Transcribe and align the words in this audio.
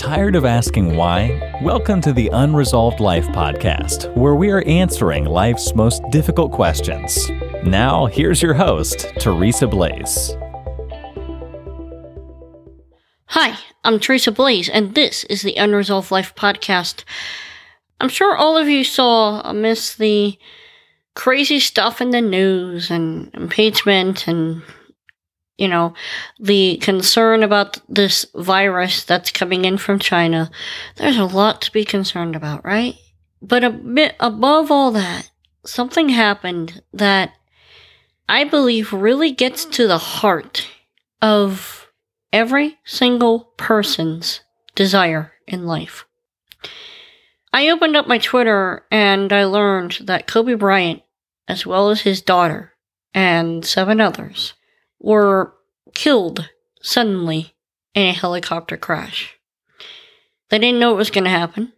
Tired 0.00 0.34
of 0.34 0.46
asking 0.46 0.96
why? 0.96 1.58
Welcome 1.60 2.00
to 2.00 2.14
the 2.14 2.30
Unresolved 2.32 3.00
Life 3.00 3.26
podcast, 3.28 4.10
where 4.16 4.34
we 4.34 4.48
are 4.48 4.62
answering 4.62 5.26
life's 5.26 5.74
most 5.74 6.02
difficult 6.10 6.52
questions. 6.52 7.28
Now, 7.64 8.06
here's 8.06 8.40
your 8.40 8.54
host, 8.54 9.12
Teresa 9.18 9.66
Blaze. 9.66 10.34
Hi, 13.26 13.58
I'm 13.84 14.00
Teresa 14.00 14.32
Blaze, 14.32 14.70
and 14.70 14.94
this 14.94 15.24
is 15.24 15.42
the 15.42 15.56
Unresolved 15.56 16.10
Life 16.10 16.34
podcast. 16.34 17.04
I'm 18.00 18.08
sure 18.08 18.34
all 18.34 18.56
of 18.56 18.70
you 18.70 18.84
saw 18.84 19.42
amidst 19.42 19.98
the 19.98 20.38
crazy 21.14 21.60
stuff 21.60 22.00
in 22.00 22.08
the 22.08 22.22
news 22.22 22.90
and 22.90 23.30
impeachment 23.34 24.26
and 24.26 24.62
you 25.60 25.68
know, 25.68 25.92
the 26.38 26.78
concern 26.78 27.42
about 27.42 27.78
this 27.86 28.24
virus 28.34 29.04
that's 29.04 29.30
coming 29.30 29.66
in 29.66 29.76
from 29.76 29.98
China, 29.98 30.50
there's 30.96 31.18
a 31.18 31.26
lot 31.26 31.60
to 31.60 31.72
be 31.72 31.84
concerned 31.84 32.34
about, 32.34 32.64
right? 32.64 32.94
But 33.42 33.62
a 33.62 33.68
bit 33.68 34.16
above 34.18 34.70
all 34.70 34.90
that, 34.92 35.30
something 35.66 36.08
happened 36.08 36.82
that 36.94 37.34
I 38.26 38.44
believe 38.44 38.94
really 38.94 39.32
gets 39.32 39.66
to 39.66 39.86
the 39.86 39.98
heart 39.98 40.66
of 41.20 41.88
every 42.32 42.78
single 42.84 43.52
person's 43.58 44.40
desire 44.74 45.32
in 45.46 45.66
life. 45.66 46.06
I 47.52 47.68
opened 47.68 47.96
up 47.96 48.06
my 48.08 48.16
Twitter 48.16 48.86
and 48.90 49.30
I 49.30 49.44
learned 49.44 49.98
that 50.04 50.26
Kobe 50.26 50.54
Bryant, 50.54 51.02
as 51.46 51.66
well 51.66 51.90
as 51.90 52.00
his 52.00 52.22
daughter 52.22 52.72
and 53.12 53.66
seven 53.66 54.00
others, 54.00 54.54
were 55.00 55.54
killed 55.94 56.48
suddenly 56.82 57.54
in 57.94 58.06
a 58.06 58.12
helicopter 58.12 58.76
crash. 58.76 59.36
They 60.50 60.58
didn't 60.58 60.80
know 60.80 60.92
it 60.92 60.98
was 60.98 61.10
going 61.10 61.24
to 61.24 61.30
happen. 61.30 61.72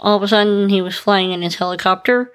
All 0.00 0.16
of 0.16 0.22
a 0.22 0.28
sudden, 0.28 0.68
he 0.68 0.82
was 0.82 0.96
flying 0.96 1.32
in 1.32 1.42
his 1.42 1.56
helicopter, 1.56 2.32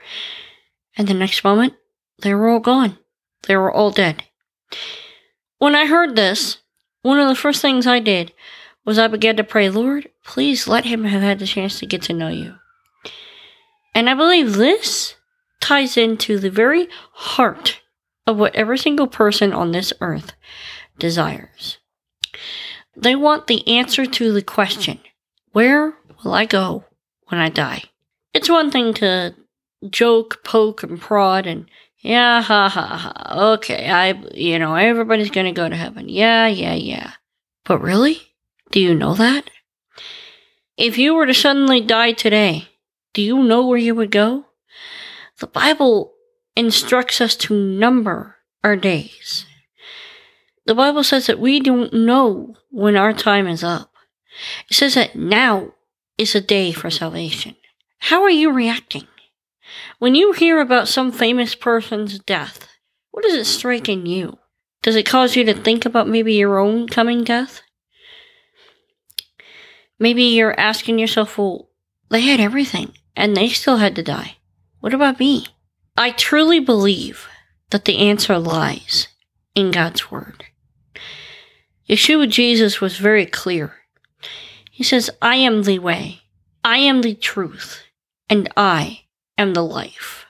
and 0.97 1.07
the 1.07 1.13
next 1.13 1.43
moment, 1.43 1.73
they 2.21 2.33
were 2.33 2.49
all 2.49 2.59
gone. 2.59 2.97
They 3.47 3.55
were 3.55 3.71
all 3.71 3.91
dead. 3.91 4.23
When 5.57 5.75
I 5.75 5.85
heard 5.85 6.15
this, 6.15 6.57
one 7.01 7.19
of 7.19 7.27
the 7.27 7.35
first 7.35 7.61
things 7.61 7.87
I 7.87 7.99
did 7.99 8.33
was 8.85 8.99
I 8.99 9.07
began 9.07 9.35
to 9.37 9.43
pray, 9.43 9.69
Lord, 9.69 10.09
please 10.23 10.67
let 10.67 10.85
him 10.85 11.03
have 11.05 11.21
had 11.21 11.39
the 11.39 11.45
chance 11.45 11.79
to 11.79 11.85
get 11.85 12.01
to 12.03 12.13
know 12.13 12.29
you. 12.29 12.55
And 13.93 14.09
I 14.09 14.13
believe 14.13 14.55
this 14.55 15.15
ties 15.59 15.97
into 15.97 16.37
the 16.39 16.51
very 16.51 16.87
heart 17.13 17.81
of 18.27 18.37
what 18.37 18.53
every 18.55 18.77
single 18.77 19.07
person 19.07 19.53
on 19.53 19.71
this 19.71 19.93
earth 20.01 20.33
desires. 20.99 21.77
They 22.95 23.15
want 23.15 23.47
the 23.47 23.67
answer 23.67 24.05
to 24.05 24.31
the 24.31 24.41
question, 24.41 24.99
where 25.53 25.93
will 26.23 26.33
I 26.33 26.45
go 26.45 26.83
when 27.27 27.39
I 27.39 27.49
die? 27.49 27.83
It's 28.33 28.49
one 28.49 28.69
thing 28.69 28.93
to 28.95 29.33
joke, 29.89 30.43
poke, 30.43 30.83
and 30.83 30.99
prod 30.99 31.47
and 31.47 31.69
yeah, 31.99 32.41
ha 32.41 32.69
ha 32.69 32.97
ha. 32.97 33.53
Okay, 33.53 33.89
I, 33.89 34.11
you 34.33 34.59
know, 34.59 34.75
everybody's 34.75 35.31
gonna 35.31 35.51
go 35.51 35.67
to 35.67 35.75
heaven. 35.75 36.09
Yeah, 36.09 36.47
yeah, 36.47 36.75
yeah. 36.75 37.13
But 37.65 37.81
really? 37.81 38.21
Do 38.71 38.79
you 38.79 38.93
know 38.93 39.13
that? 39.15 39.49
If 40.77 40.97
you 40.97 41.15
were 41.15 41.25
to 41.25 41.33
suddenly 41.33 41.81
die 41.81 42.11
today, 42.11 42.67
do 43.13 43.21
you 43.21 43.41
know 43.43 43.65
where 43.65 43.79
you 43.79 43.95
would 43.95 44.11
go? 44.11 44.45
The 45.39 45.47
Bible 45.47 46.13
instructs 46.57 47.21
us 47.21 47.35
to 47.35 47.53
number 47.53 48.37
our 48.63 48.75
days. 48.75 49.45
The 50.65 50.75
Bible 50.75 51.03
says 51.03 51.27
that 51.27 51.39
we 51.39 51.59
don't 51.59 51.93
know 51.93 52.55
when 52.71 52.97
our 52.97 53.13
time 53.13 53.47
is 53.47 53.63
up. 53.63 53.93
It 54.69 54.75
says 54.75 54.95
that 54.95 55.15
now 55.15 55.73
is 56.17 56.35
a 56.35 56.41
day 56.41 56.71
for 56.71 56.89
salvation. 56.89 57.55
How 57.99 58.23
are 58.23 58.29
you 58.29 58.51
reacting? 58.51 59.07
When 59.99 60.15
you 60.15 60.31
hear 60.31 60.59
about 60.59 60.87
some 60.87 61.11
famous 61.11 61.55
person's 61.55 62.19
death, 62.19 62.67
what 63.11 63.23
does 63.23 63.35
it 63.35 63.45
strike 63.45 63.87
in 63.87 64.05
you? 64.05 64.37
Does 64.81 64.95
it 64.95 65.05
cause 65.05 65.35
you 65.35 65.43
to 65.45 65.53
think 65.53 65.85
about 65.85 66.07
maybe 66.07 66.33
your 66.33 66.59
own 66.59 66.87
coming 66.87 67.23
death? 67.23 67.61
Maybe 69.99 70.23
you're 70.23 70.59
asking 70.59 70.99
yourself, 70.99 71.37
well, 71.37 71.69
they 72.09 72.21
had 72.21 72.39
everything 72.39 72.93
and 73.15 73.35
they 73.35 73.49
still 73.49 73.77
had 73.77 73.95
to 73.95 74.03
die. 74.03 74.37
What 74.79 74.93
about 74.93 75.19
me? 75.19 75.47
I 75.99 76.11
truly 76.11 76.59
believe 76.59 77.27
that 77.71 77.85
the 77.85 77.97
answer 77.97 78.37
lies 78.37 79.07
in 79.55 79.71
God's 79.71 80.11
Word. 80.11 80.45
Yeshua 81.89 82.29
Jesus 82.29 82.79
was 82.79 82.97
very 82.97 83.25
clear. 83.25 83.73
He 84.69 84.83
says, 84.83 85.09
I 85.23 85.37
am 85.37 85.63
the 85.63 85.79
way, 85.79 86.21
I 86.63 86.77
am 86.77 87.01
the 87.01 87.15
truth, 87.15 87.81
and 88.29 88.47
I 88.55 89.05
am 89.39 89.55
the 89.55 89.63
life. 89.63 90.27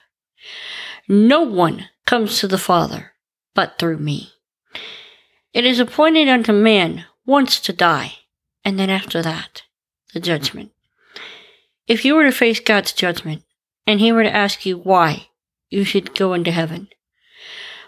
No 1.06 1.42
one 1.42 1.90
comes 2.06 2.38
to 2.38 2.48
the 2.48 2.56
Father 2.56 3.12
but 3.54 3.78
through 3.78 3.98
me. 3.98 4.32
It 5.52 5.66
is 5.66 5.80
appointed 5.80 6.28
unto 6.28 6.52
man 6.52 7.04
once 7.26 7.60
to 7.60 7.74
die, 7.74 8.12
and 8.64 8.78
then 8.78 8.88
after 8.88 9.20
that, 9.20 9.64
the 10.14 10.20
judgment. 10.20 10.70
If 11.86 12.06
you 12.06 12.14
were 12.14 12.24
to 12.24 12.32
face 12.32 12.60
God's 12.60 12.92
judgment, 12.92 13.42
and 13.86 14.00
he 14.00 14.12
were 14.12 14.22
to 14.22 14.34
ask 14.34 14.64
you 14.64 14.78
why 14.78 15.27
you 15.70 15.84
should 15.84 16.14
go 16.14 16.34
into 16.34 16.50
heaven, 16.50 16.88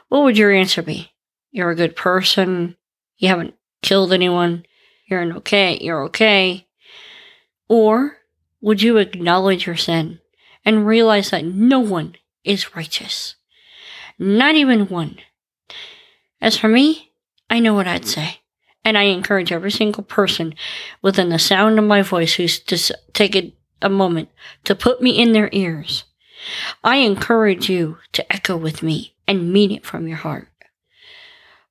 what 0.08 0.24
would 0.24 0.38
your 0.38 0.52
answer 0.52 0.82
be? 0.82 1.12
You're 1.50 1.70
a 1.70 1.76
good 1.76 1.96
person. 1.96 2.76
You 3.16 3.28
haven't 3.28 3.54
killed 3.82 4.12
anyone, 4.12 4.64
you're 5.06 5.20
an 5.20 5.32
okay, 5.32 5.78
you're 5.80 6.04
okay? 6.04 6.66
Or 7.68 8.16
would 8.60 8.82
you 8.82 8.96
acknowledge 8.96 9.66
your 9.66 9.76
sin 9.76 10.20
and 10.64 10.86
realize 10.86 11.30
that 11.30 11.44
no 11.44 11.80
one 11.80 12.16
is 12.44 12.74
righteous? 12.74 13.36
Not 14.18 14.54
even 14.54 14.88
one. 14.88 15.18
As 16.40 16.56
for 16.56 16.68
me, 16.68 17.12
I 17.48 17.60
know 17.60 17.74
what 17.74 17.88
I'd 17.88 18.06
say. 18.06 18.40
And 18.84 18.96
I 18.96 19.04
encourage 19.04 19.52
every 19.52 19.70
single 19.70 20.02
person 20.02 20.54
within 21.02 21.28
the 21.28 21.38
sound 21.38 21.78
of 21.78 21.84
my 21.84 22.00
voice 22.00 22.34
who's 22.34 22.58
to 22.60 22.96
take 23.12 23.36
a, 23.36 23.54
a 23.82 23.90
moment 23.90 24.30
to 24.64 24.74
put 24.74 25.02
me 25.02 25.18
in 25.18 25.32
their 25.32 25.50
ears. 25.52 26.04
I 26.82 26.96
encourage 26.96 27.68
you 27.68 27.98
to 28.12 28.32
echo 28.32 28.56
with 28.56 28.82
me 28.82 29.14
and 29.26 29.52
mean 29.52 29.70
it 29.70 29.84
from 29.84 30.08
your 30.08 30.16
heart. 30.16 30.48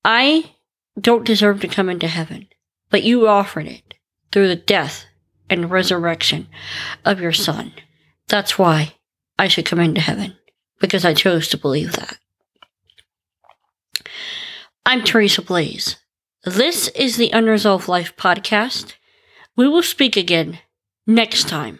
I 0.05 0.53
don't 0.99 1.25
deserve 1.25 1.61
to 1.61 1.67
come 1.67 1.89
into 1.89 2.07
heaven, 2.07 2.47
but 2.89 3.03
you 3.03 3.27
offered 3.27 3.67
it 3.67 3.95
through 4.31 4.47
the 4.47 4.55
death 4.55 5.05
and 5.49 5.71
resurrection 5.71 6.47
of 7.05 7.19
your 7.19 7.33
Son. 7.33 7.73
That's 8.27 8.59
why 8.59 8.95
I 9.37 9.47
should 9.47 9.65
come 9.65 9.79
into 9.79 10.01
heaven, 10.01 10.35
because 10.79 11.05
I 11.05 11.13
chose 11.13 11.47
to 11.49 11.57
believe 11.57 11.93
that. 11.93 12.17
I'm 14.85 15.03
Teresa 15.03 15.41
Blaze. 15.41 15.97
This 16.43 16.87
is 16.89 17.17
the 17.17 17.31
Unresolved 17.31 17.87
Life 17.87 18.15
podcast. 18.15 18.93
We 19.55 19.67
will 19.67 19.83
speak 19.83 20.15
again 20.15 20.59
next 21.05 21.47
time. 21.47 21.79